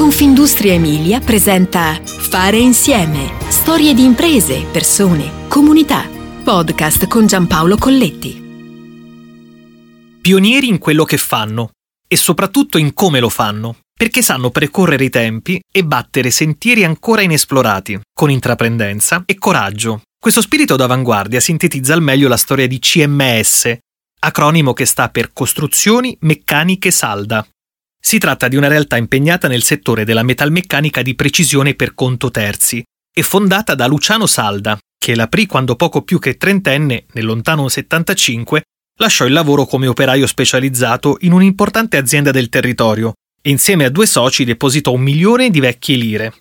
[0.00, 3.34] Confindustria Emilia presenta Fare insieme.
[3.50, 6.08] Storie di imprese, persone, comunità.
[6.42, 8.42] Podcast con Giampaolo Colletti.
[10.22, 11.72] Pionieri in quello che fanno
[12.08, 17.20] e soprattutto in come lo fanno, perché sanno precorrere i tempi e battere sentieri ancora
[17.20, 20.00] inesplorati, con intraprendenza e coraggio.
[20.18, 23.76] Questo spirito d'avanguardia sintetizza al meglio la storia di CMS,
[24.20, 27.46] acronimo che sta per Costruzioni Meccaniche Salda,
[28.00, 32.82] si tratta di una realtà impegnata nel settore della metalmeccanica di precisione per conto terzi
[33.12, 38.62] e fondata da Luciano Salda, che l'aprì quando poco più che trentenne, nel lontano 75,
[39.00, 44.06] lasciò il lavoro come operaio specializzato in un'importante azienda del territorio e insieme a due
[44.06, 46.34] soci depositò un milione di vecchie lire.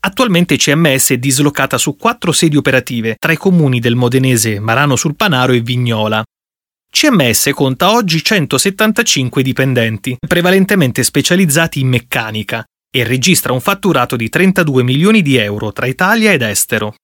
[0.00, 5.14] Attualmente CMS è dislocata su quattro sedi operative tra i comuni del modenese Marano sul
[5.14, 6.22] Panaro e Vignola,
[6.94, 12.62] CMS conta oggi 175 dipendenti, prevalentemente specializzati in meccanica,
[12.94, 16.94] e registra un fatturato di 32 milioni di euro tra Italia ed estero.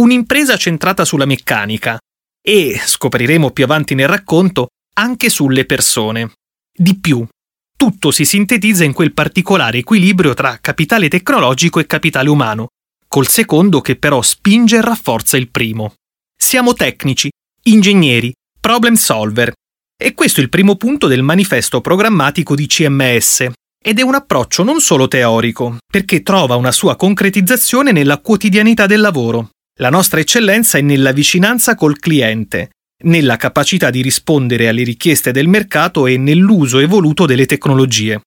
[0.00, 1.98] Un'impresa centrata sulla meccanica
[2.42, 6.32] e, scopriremo più avanti nel racconto, anche sulle persone.
[6.70, 7.26] Di più,
[7.74, 12.66] tutto si sintetizza in quel particolare equilibrio tra capitale tecnologico e capitale umano,
[13.08, 15.94] col secondo che però spinge e rafforza il primo.
[16.36, 17.30] Siamo tecnici,
[17.62, 18.30] ingegneri,
[18.62, 19.52] problem solver.
[20.00, 23.50] E questo è il primo punto del manifesto programmatico di CMS.
[23.84, 29.00] Ed è un approccio non solo teorico, perché trova una sua concretizzazione nella quotidianità del
[29.00, 29.48] lavoro.
[29.80, 32.70] La nostra eccellenza è nella vicinanza col cliente,
[33.02, 38.20] nella capacità di rispondere alle richieste del mercato e nell'uso evoluto delle tecnologie.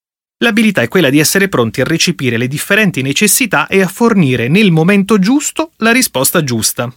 [0.44, 4.70] L'abilità è quella di essere pronti a recepire le differenti necessità e a fornire nel
[4.70, 6.94] momento giusto la risposta giusta.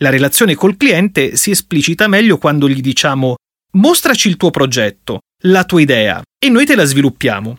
[0.00, 3.36] La relazione col cliente si esplicita meglio quando gli diciamo
[3.74, 7.58] mostraci il tuo progetto, la tua idea e noi te la sviluppiamo.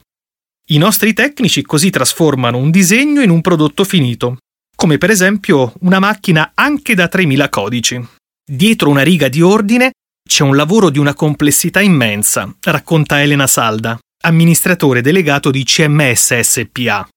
[0.70, 4.38] I nostri tecnici così trasformano un disegno in un prodotto finito,
[4.76, 8.08] come per esempio una macchina anche da 3000 codici.
[8.44, 9.92] Dietro una riga di ordine
[10.28, 17.08] c'è un lavoro di una complessità immensa, racconta Elena Salda, amministratore delegato di CMS SPA.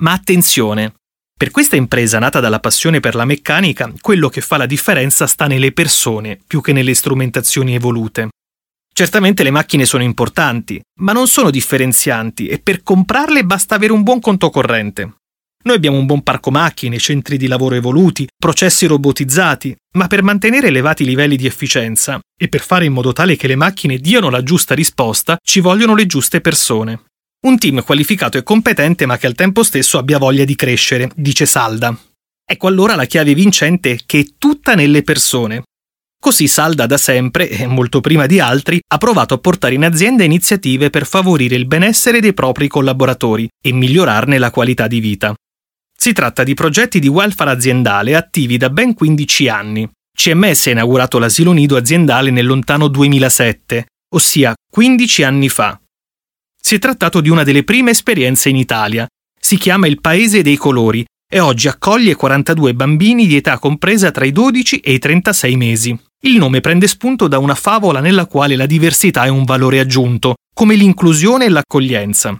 [0.00, 0.94] Ma attenzione,
[1.40, 5.46] per questa impresa nata dalla passione per la meccanica, quello che fa la differenza sta
[5.46, 8.28] nelle persone più che nelle strumentazioni evolute.
[8.92, 14.02] Certamente le macchine sono importanti, ma non sono differenzianti e per comprarle basta avere un
[14.02, 15.14] buon conto corrente.
[15.64, 20.66] Noi abbiamo un buon parco macchine, centri di lavoro evoluti, processi robotizzati, ma per mantenere
[20.66, 24.42] elevati livelli di efficienza e per fare in modo tale che le macchine diano la
[24.42, 27.04] giusta risposta ci vogliono le giuste persone.
[27.42, 31.46] Un team qualificato e competente ma che al tempo stesso abbia voglia di crescere, dice
[31.46, 31.98] Salda.
[32.44, 35.62] Ecco allora la chiave vincente che è tutta nelle persone.
[36.20, 40.22] Così Salda da sempre, e molto prima di altri, ha provato a portare in azienda
[40.22, 45.34] iniziative per favorire il benessere dei propri collaboratori e migliorarne la qualità di vita.
[45.96, 49.88] Si tratta di progetti di welfare aziendale attivi da ben 15 anni.
[50.14, 55.80] CMS ha inaugurato l'asilo nido aziendale nel lontano 2007, ossia 15 anni fa,
[56.60, 59.06] si è trattato di una delle prime esperienze in Italia.
[59.40, 64.24] Si chiama il Paese dei Colori e oggi accoglie 42 bambini di età compresa tra
[64.24, 65.98] i 12 e i 36 mesi.
[66.22, 70.34] Il nome prende spunto da una favola nella quale la diversità è un valore aggiunto,
[70.52, 72.36] come l'inclusione e l'accoglienza.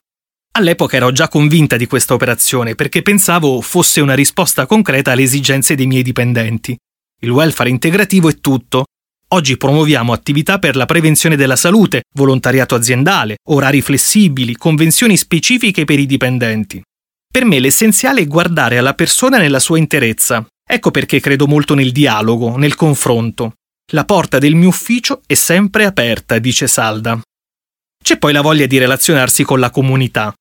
[0.52, 5.76] All'epoca ero già convinta di questa operazione perché pensavo fosse una risposta concreta alle esigenze
[5.76, 6.76] dei miei dipendenti.
[7.22, 8.84] Il welfare integrativo è tutto,
[9.32, 16.00] Oggi promuoviamo attività per la prevenzione della salute, volontariato aziendale, orari flessibili, convenzioni specifiche per
[16.00, 16.82] i dipendenti.
[17.30, 20.44] Per me l'essenziale è guardare alla persona nella sua interezza.
[20.68, 23.52] Ecco perché credo molto nel dialogo, nel confronto.
[23.92, 27.20] La porta del mio ufficio è sempre aperta, dice Salda.
[28.02, 30.34] C'è poi la voglia di relazionarsi con la comunità.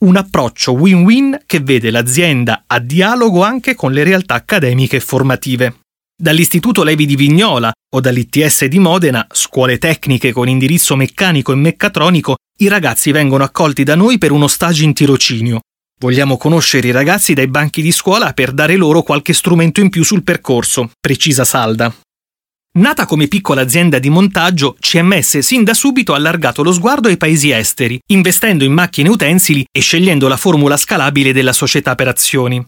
[0.00, 5.76] Un approccio win-win che vede l'azienda a dialogo anche con le realtà accademiche e formative.
[6.18, 12.36] Dall'Istituto Levi di Vignola o dall'ITS di Modena, scuole tecniche con indirizzo meccanico e meccatronico,
[12.60, 15.60] i ragazzi vengono accolti da noi per uno stage in tirocinio.
[16.00, 20.04] Vogliamo conoscere i ragazzi dai banchi di scuola per dare loro qualche strumento in più
[20.04, 21.94] sul percorso, precisa Salda.
[22.78, 27.18] Nata come piccola azienda di montaggio, CMS sin da subito ha allargato lo sguardo ai
[27.18, 32.66] paesi esteri, investendo in macchine utensili e scegliendo la formula scalabile della società per azioni.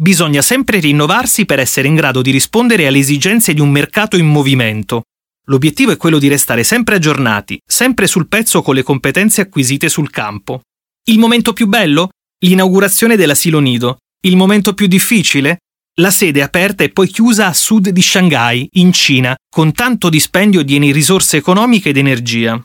[0.00, 4.24] Bisogna sempre rinnovarsi per essere in grado di rispondere alle esigenze di un mercato in
[4.24, 5.02] movimento.
[5.48, 10.08] L'obiettivo è quello di restare sempre aggiornati, sempre sul pezzo con le competenze acquisite sul
[10.08, 10.62] campo.
[11.04, 12.08] Il momento più bello?
[12.42, 13.98] L'inaugurazione dell'asilo nido.
[14.22, 15.58] Il momento più difficile?
[16.00, 20.62] La sede aperta e poi chiusa a sud di Shanghai, in Cina, con tanto dispendio
[20.62, 22.58] di risorse economiche ed energia.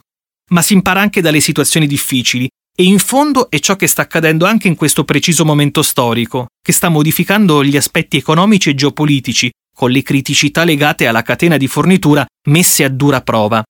[0.51, 4.45] Ma si impara anche dalle situazioni difficili E in fondo è ciò che sta accadendo
[4.45, 9.91] anche in questo preciso momento storico, che sta modificando gli aspetti economici e geopolitici, con
[9.91, 13.63] le criticità legate alla catena di fornitura messe a dura prova.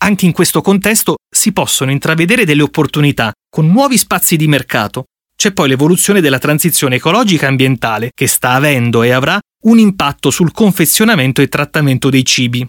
[0.00, 5.04] Anche in questo contesto si possono intravedere delle opportunità, con nuovi spazi di mercato.
[5.36, 10.30] C'è poi l'evoluzione della transizione ecologica e ambientale, che sta avendo e avrà un impatto
[10.30, 12.68] sul confezionamento e trattamento dei cibi.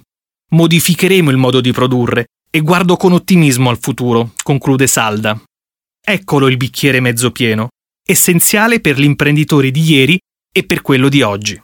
[0.51, 5.39] Modificheremo il modo di produrre e guardo con ottimismo al futuro, conclude Salda.
[6.11, 7.67] Eccolo il bicchiere mezzo pieno,
[8.03, 10.19] essenziale per l'imprenditore di ieri
[10.51, 11.61] e per quello di oggi.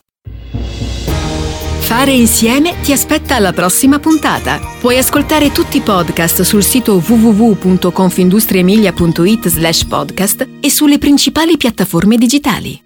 [1.80, 4.59] Fare insieme ti aspetta alla prossima puntata.
[4.80, 12.85] Puoi ascoltare tutti i podcast sul sito www.confindustriemilia.it slash podcast e sulle principali piattaforme digitali.